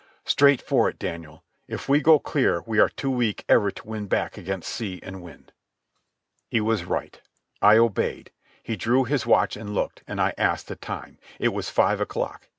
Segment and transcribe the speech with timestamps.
[0.25, 1.43] "Straight for it, Daniel.
[1.67, 5.21] If we go clear we are too weak ever to win back against sea and
[5.21, 5.51] wind."
[6.49, 7.21] He was right.
[7.61, 8.31] I obeyed.
[8.63, 11.19] He drew his watch and looked, and I asked the time.
[11.37, 12.47] It was five o'clock.